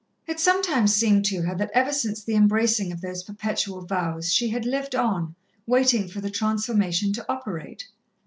[0.25, 4.49] It sometimes seemed to her that ever since the embracing of those perpetual vows, she
[4.49, 5.35] had lived on,
[5.67, 7.85] waiting for the transformation to operate.